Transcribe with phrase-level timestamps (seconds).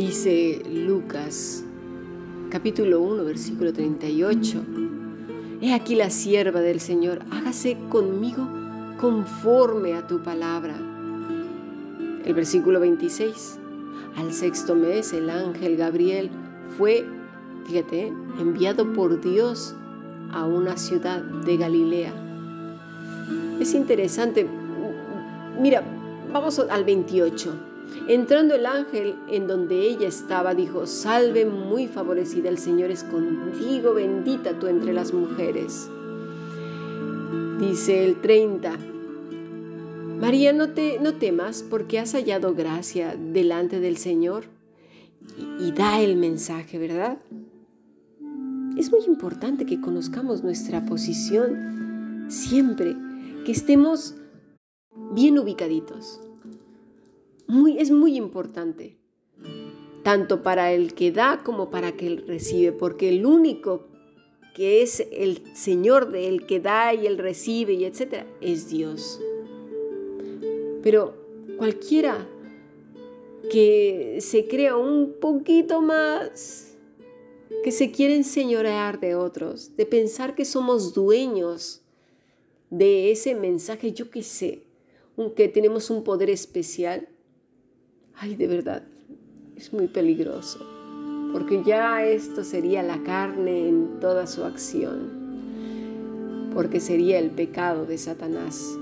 [0.00, 1.62] Dice Lucas,
[2.48, 4.62] capítulo 1, versículo 38.
[5.60, 8.48] He aquí la sierva del Señor, hágase conmigo
[8.98, 10.74] conforme a tu palabra.
[12.24, 13.58] El versículo 26.
[14.16, 16.30] Al sexto mes el ángel Gabriel
[16.78, 17.04] fue,
[17.66, 19.74] fíjate, enviado por Dios
[20.32, 22.14] a una ciudad de Galilea.
[23.60, 24.48] Es interesante.
[25.60, 25.82] Mira,
[26.32, 27.69] vamos al 28.
[28.08, 33.94] Entrando el ángel en donde ella estaba, dijo, salve muy favorecida, el Señor es contigo,
[33.94, 35.88] bendita tú entre las mujeres.
[37.60, 38.78] Dice el 30,
[40.18, 44.44] María, no, te, no temas porque has hallado gracia delante del Señor
[45.38, 47.18] y, y da el mensaje, ¿verdad?
[48.76, 52.96] Es muy importante que conozcamos nuestra posición siempre,
[53.44, 54.14] que estemos
[55.12, 56.20] bien ubicaditos
[57.78, 58.96] es muy importante,
[60.02, 63.88] tanto para el que da como para que recibe, porque el único
[64.54, 69.20] que es el Señor del que da y el recibe y etcétera, es Dios.
[70.82, 71.14] Pero
[71.56, 72.26] cualquiera
[73.50, 76.76] que se crea un poquito más,
[77.64, 81.82] que se quiere enseñorear de otros, de pensar que somos dueños
[82.70, 84.62] de ese mensaje, yo qué sé,
[85.36, 87.08] que tenemos un poder especial,
[88.20, 88.82] ay, de verdad,
[89.56, 90.58] es muy peligroso,
[91.32, 97.96] porque ya esto sería la carne en toda su acción, porque sería el pecado de
[97.96, 98.76] Satanás.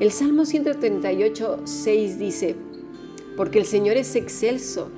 [0.00, 2.56] El Salmo 138, 6 dice,
[3.38, 4.90] porque el Señor es excelso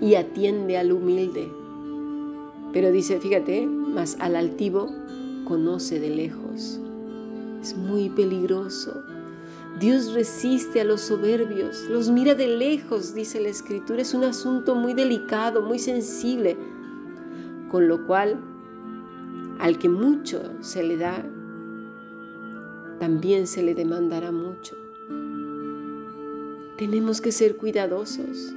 [0.00, 1.48] y atiende al humilde.
[2.72, 4.88] Pero dice, fíjate, más al altivo
[5.44, 6.80] conoce de lejos.
[7.62, 8.92] Es muy peligroso
[9.78, 14.02] Dios resiste a los soberbios, los mira de lejos, dice la escritura.
[14.02, 16.56] Es un asunto muy delicado, muy sensible,
[17.70, 18.40] con lo cual
[19.60, 21.24] al que mucho se le da,
[22.98, 24.76] también se le demandará mucho.
[26.76, 28.52] Tenemos que ser cuidadosos.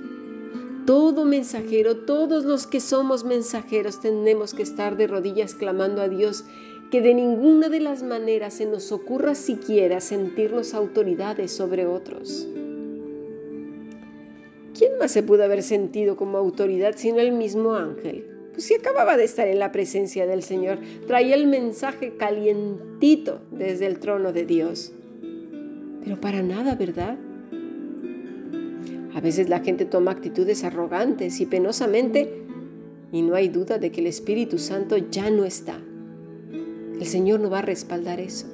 [0.86, 6.46] Todo mensajero, todos los que somos mensajeros, tenemos que estar de rodillas clamando a Dios
[6.91, 12.47] que de ninguna de las maneras se nos ocurra siquiera sentirnos autoridades sobre otros.
[14.78, 18.25] ¿Quién más se pudo haber sentido como autoridad sino el mismo ángel?
[18.51, 23.85] Pues si acababa de estar en la presencia del Señor, traía el mensaje calientito desde
[23.88, 24.91] el trono de Dios.
[26.03, 27.18] Pero para nada, ¿verdad?
[29.16, 32.44] A veces la gente toma actitudes arrogantes y penosamente
[33.13, 35.80] y no hay duda de que el Espíritu Santo ya no está.
[37.01, 38.45] El Señor no va a respaldar eso.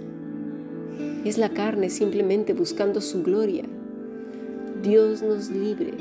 [1.26, 3.66] Es la carne simplemente buscando su gloria.
[4.82, 5.92] Dios nos libre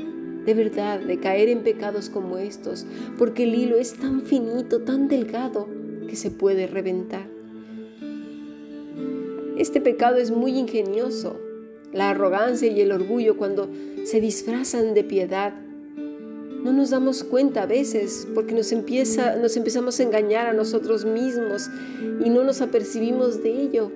[0.45, 2.85] de verdad de caer en pecados como estos,
[3.17, 5.67] porque el hilo es tan finito, tan delgado,
[6.07, 7.27] que se puede reventar.
[9.57, 11.37] Este pecado es muy ingenioso.
[11.91, 13.69] La arrogancia y el orgullo cuando
[14.05, 15.53] se disfrazan de piedad
[16.63, 21.05] no nos damos cuenta a veces porque nos, empieza, nos empezamos a engañar a nosotros
[21.05, 21.69] mismos
[22.23, 23.91] y no nos apercibimos de ello.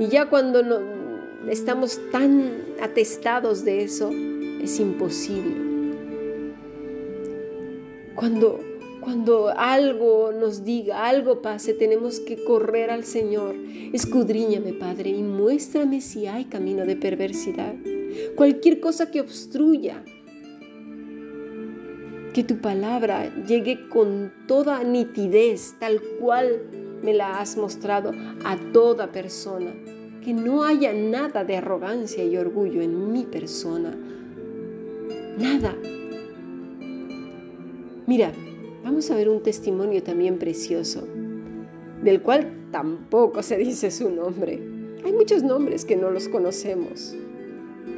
[0.00, 0.78] Y ya cuando no,
[1.48, 4.10] estamos tan atestados de eso,
[4.62, 5.54] es imposible.
[8.14, 8.60] Cuando,
[9.00, 13.54] cuando algo nos diga, algo pase, tenemos que correr al Señor.
[13.92, 17.74] Escudriñame, Padre, y muéstrame si hay camino de perversidad.
[18.36, 20.02] Cualquier cosa que obstruya
[22.34, 26.62] que tu palabra llegue con toda nitidez, tal cual
[27.00, 28.10] me la has mostrado
[28.44, 29.72] a toda persona.
[30.22, 33.96] Que no haya nada de arrogancia y orgullo en mi persona.
[35.38, 35.76] Nada.
[38.06, 38.32] Mira,
[38.82, 41.06] vamos a ver un testimonio también precioso,
[42.02, 44.60] del cual tampoco se dice su nombre.
[45.04, 47.14] Hay muchos nombres que no los conocemos,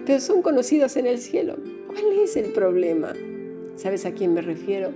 [0.05, 1.57] pero son conocidos en el cielo.
[1.87, 3.15] ¿Cuál es el problema?
[3.77, 4.91] ¿Sabes a quién me refiero?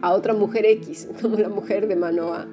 [0.00, 2.46] A otra mujer X, como la mujer de Manoah.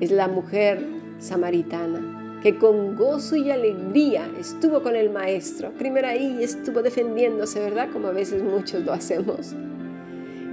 [0.00, 0.84] Es la mujer
[1.18, 5.72] samaritana que con gozo y alegría estuvo con el maestro.
[5.72, 7.88] Primero ahí estuvo defendiéndose, ¿verdad?
[7.90, 9.54] Como a veces muchos lo hacemos.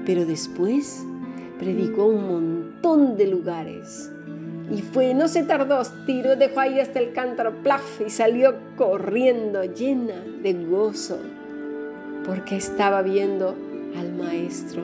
[0.06, 1.04] Pero después
[1.60, 4.10] predicó un montón de lugares.
[4.72, 9.66] Y fue, no se tardó, tiró, dejó ahí hasta el cántaro, plaf, y salió corriendo
[9.66, 11.20] llena de gozo
[12.26, 13.56] porque estaba viendo
[13.98, 14.84] al Maestro.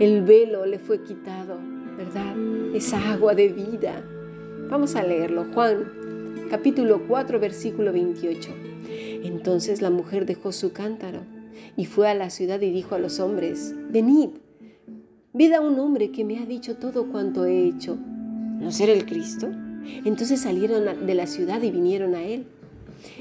[0.00, 1.58] El velo le fue quitado,
[1.96, 2.34] ¿verdad?
[2.74, 4.02] Esa agua de vida.
[4.68, 5.46] Vamos a leerlo.
[5.54, 5.84] Juan,
[6.50, 8.50] capítulo 4, versículo 28.
[9.24, 11.20] Entonces la mujer dejó su cántaro,
[11.76, 14.30] y fue a la ciudad y dijo a los hombres, venid,
[15.32, 17.96] ved a un hombre que me ha dicho todo cuanto he hecho.
[18.60, 19.50] ¿No será el Cristo?
[20.04, 22.46] Entonces salieron de la ciudad y vinieron a él.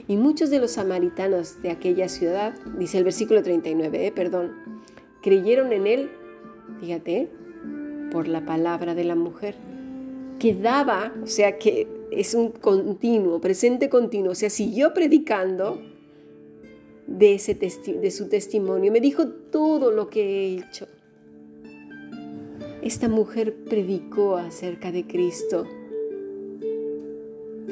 [0.08, 4.52] Y muchos de los samaritanos de aquella ciudad, dice el versículo 39, eh, perdón,
[5.22, 6.12] creyeron en él,
[6.80, 7.30] fíjate,
[8.12, 9.56] por la palabra de la mujer,
[10.40, 15.82] que daba, o sea que es un continuo, presente continuo, o sea, siguió predicando
[17.08, 20.88] de, ese de su testimonio, me dijo todo lo que he hecho.
[22.82, 25.66] Esta mujer predicó acerca de Cristo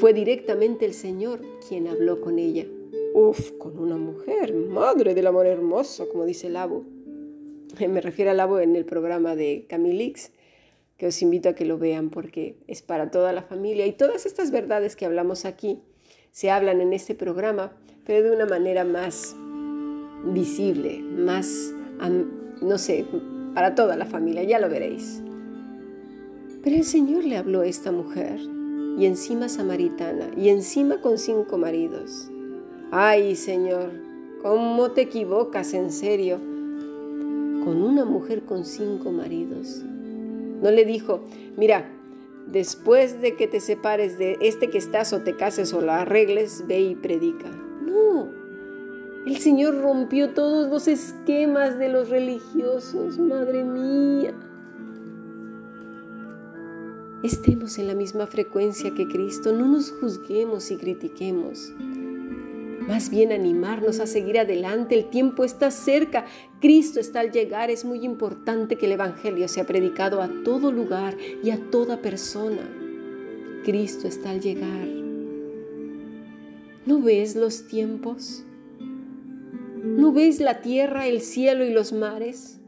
[0.02, 2.66] fue directamente el Señor quien habló con ella.
[3.14, 6.86] Uf, con una mujer, madre del amor hermoso, como dice Labo.
[7.80, 10.32] Me refiero a Labo en el programa de Camilix,
[10.98, 13.86] que os invito a que lo vean porque es para toda la familia.
[13.86, 15.84] Y todas estas verdades que hablamos aquí
[16.32, 19.36] se hablan en este programa, pero de una manera más
[20.26, 21.76] visible, más,
[22.60, 23.06] no sé,
[23.54, 25.22] para toda la familia, ya lo veréis.
[26.64, 28.40] Pero el Señor le habló a esta mujer
[28.98, 32.30] y encima samaritana, y encima con cinco maridos.
[32.92, 33.92] Ay, Señor,
[34.42, 36.38] ¿cómo te equivocas en serio?
[37.64, 39.82] Con una mujer con cinco maridos.
[40.62, 41.22] No le dijo,
[41.58, 41.90] mira,
[42.48, 46.66] después de que te separes de este que estás o te cases o la arregles,
[46.68, 47.50] ve y predica.
[47.50, 48.28] No,
[49.26, 54.34] el Señor rompió todos los esquemas de los religiosos, madre mía
[57.24, 61.74] estemos en la misma frecuencia que Cristo, no nos juzguemos y critiquemos.
[62.88, 66.26] Más bien animarnos a seguir adelante, el tiempo está cerca,
[66.60, 71.16] Cristo está al llegar, es muy importante que el Evangelio sea predicado a todo lugar
[71.44, 72.68] y a toda persona.
[73.64, 74.88] Cristo está al llegar.
[76.86, 78.44] ¿No ves los tiempos?
[79.84, 82.61] ¿No ves la tierra, el cielo y los mares?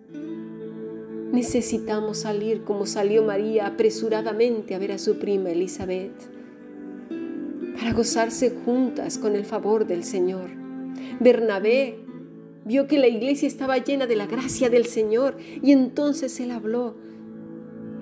[1.33, 6.13] Necesitamos salir como salió María apresuradamente a ver a su prima Elizabeth,
[7.75, 10.51] para gozarse juntas con el favor del Señor.
[11.19, 11.97] Bernabé
[12.65, 16.93] vio que la iglesia estaba llena de la gracia del Señor y entonces él habló.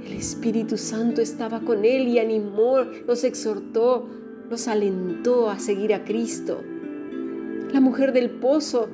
[0.06, 4.10] El Espíritu Santo estaba con él y animó, los exhortó,
[4.50, 6.62] los alentó a seguir a Cristo.
[7.72, 8.90] La mujer del pozo,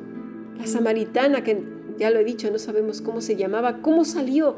[0.60, 4.56] la samaritana que ya lo he dicho, no sabemos cómo se llamaba, cómo salió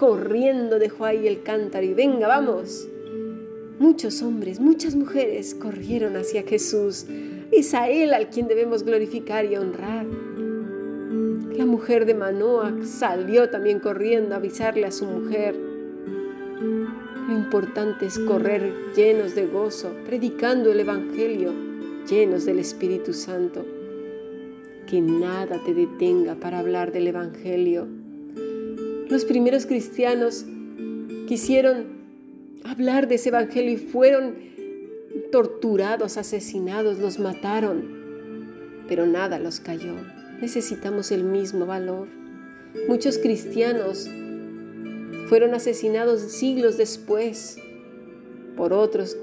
[0.00, 2.88] corriendo dejó ahí el cántaro y venga, vamos.
[3.78, 7.04] Muchos hombres, muchas mujeres corrieron hacia Jesús.
[7.52, 10.06] Es a Él al quien debemos glorificar y honrar.
[11.54, 15.54] La mujer de Manoa salió también corriendo a avisarle a su mujer.
[17.28, 21.52] Lo importante es correr llenos de gozo, predicando el Evangelio,
[22.08, 23.79] llenos del Espíritu Santo
[24.90, 27.86] que nada te detenga para hablar del Evangelio.
[29.08, 30.44] Los primeros cristianos
[31.28, 31.86] quisieron
[32.64, 34.34] hablar de ese Evangelio y fueron
[35.30, 37.84] torturados, asesinados, los mataron,
[38.88, 39.94] pero nada los cayó.
[40.40, 42.08] Necesitamos el mismo valor.
[42.88, 44.10] Muchos cristianos
[45.28, 47.58] fueron asesinados siglos después
[48.56, 49.16] por otros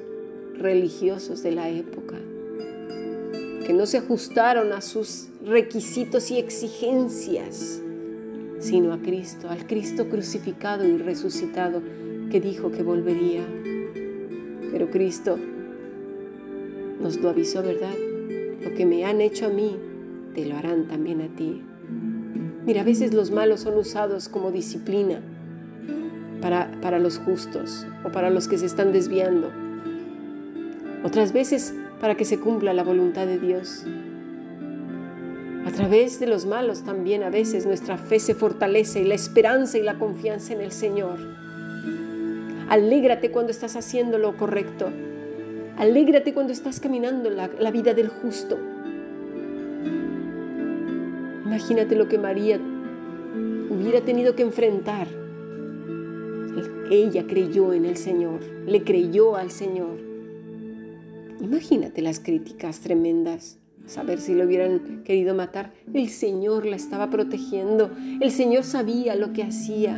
[0.57, 2.15] religiosos de la época
[3.67, 7.81] que no se ajustaron a sus requisitos y exigencias,
[8.61, 11.81] sino a Cristo, al Cristo crucificado y resucitado
[12.31, 13.45] que dijo que volvería.
[14.71, 15.37] Pero Cristo
[17.01, 17.93] nos lo avisó, ¿verdad?
[18.63, 19.75] Lo que me han hecho a mí,
[20.33, 21.61] te lo harán también a ti.
[22.65, 25.19] Mira, a veces los malos son usados como disciplina
[26.41, 29.51] para, para los justos o para los que se están desviando.
[31.03, 33.85] Otras veces para que se cumpla la voluntad de Dios.
[35.65, 39.77] A través de los malos también a veces nuestra fe se fortalece y la esperanza
[39.77, 41.19] y la confianza en el Señor.
[42.69, 44.89] Alégrate cuando estás haciendo lo correcto.
[45.77, 48.57] Alégrate cuando estás caminando la, la vida del justo.
[51.45, 52.59] Imagínate lo que María
[53.69, 55.07] hubiera tenido que enfrentar.
[56.89, 60.06] Ella creyó en el Señor, le creyó al Señor.
[61.39, 63.59] Imagínate las críticas tremendas.
[63.85, 65.73] Saber si lo hubieran querido matar.
[65.93, 67.91] El Señor la estaba protegiendo.
[68.19, 69.97] El Señor sabía lo que hacía.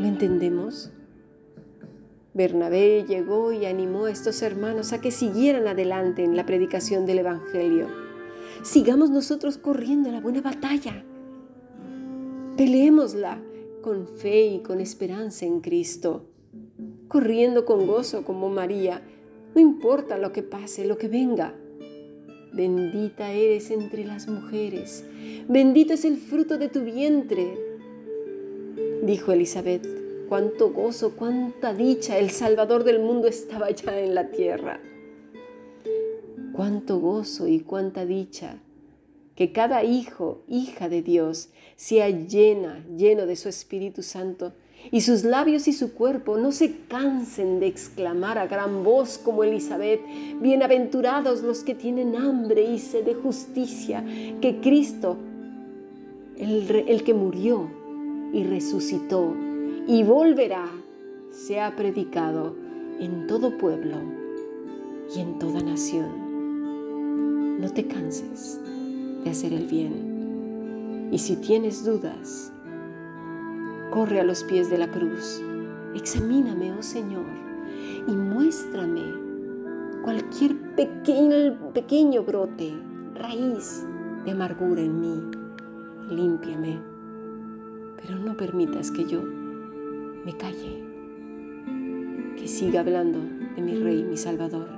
[0.00, 0.92] ¿Lo entendemos?
[2.34, 7.18] Bernabé llegó y animó a estos hermanos a que siguieran adelante en la predicación del
[7.18, 7.88] Evangelio.
[8.62, 11.04] Sigamos nosotros corriendo la buena batalla.
[12.56, 13.40] Peleémosla
[13.82, 16.26] con fe y con esperanza en Cristo,
[17.08, 19.02] corriendo con gozo como María
[19.54, 21.54] no importa lo que pase, lo que venga.
[22.52, 25.04] bendita eres entre las mujeres,
[25.48, 27.56] bendito es el fruto de tu vientre.
[29.02, 29.86] Dijo Elizabeth,
[30.28, 34.80] cuánto gozo, cuánta dicha, el Salvador del mundo estaba ya en la tierra.
[36.52, 38.60] Cuánto gozo y cuánta dicha
[39.34, 44.52] que cada hijo, hija de Dios, sea llena, lleno de su Espíritu Santo,
[44.90, 49.44] y sus labios y su cuerpo no se cansen de exclamar a gran voz como
[49.44, 50.00] Elizabeth,
[50.40, 54.04] bienaventurados los que tienen hambre y sed de justicia,
[54.40, 55.16] que Cristo,
[56.36, 57.70] el, el que murió
[58.32, 59.34] y resucitó
[59.86, 60.68] y volverá,
[61.30, 62.54] sea predicado
[63.00, 63.96] en todo pueblo
[65.14, 67.60] y en toda nación.
[67.60, 68.60] No te canses
[69.24, 71.10] de hacer el bien.
[71.12, 72.51] Y si tienes dudas,
[73.92, 75.42] corre a los pies de la cruz.
[75.94, 77.26] Examíname, oh Señor,
[78.08, 79.02] y muéstrame
[80.02, 82.72] cualquier pequeño, brote,
[83.14, 83.86] raíz
[84.24, 85.22] de amargura en mí.
[86.08, 86.80] Límpiame,
[88.00, 90.82] pero no permitas que yo me calle,
[92.38, 93.18] que siga hablando
[93.54, 94.70] de mi Rey, mi Salvador,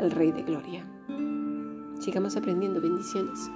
[0.00, 0.84] el Rey de Gloria.
[2.00, 3.48] Sigamos aprendiendo bendiciones.